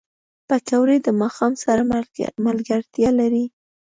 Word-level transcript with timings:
پکورې 0.47 0.97
د 1.01 1.07
ماښام 1.21 1.53
سره 1.63 1.81
ملګرتیا 2.45 3.09
لري 3.19 3.45